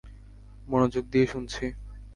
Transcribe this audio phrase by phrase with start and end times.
[0.67, 1.65] মনোযোগ দিয়ে শুনছি।